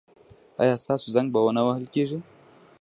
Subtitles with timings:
[0.61, 2.19] ایا ستاسو زنګ به و نه وهل کیږي؟